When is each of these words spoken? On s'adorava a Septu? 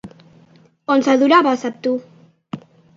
On 0.95 1.05
s'adorava 1.09 1.55
a 1.55 1.61
Septu? 1.67 1.95